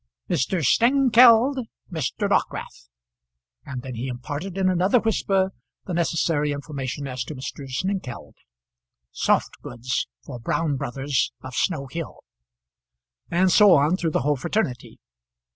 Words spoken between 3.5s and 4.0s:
and then